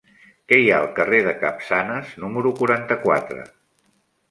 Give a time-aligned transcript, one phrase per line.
[0.51, 3.49] Què hi ha al carrer de Capçanes número quaranta-quatre?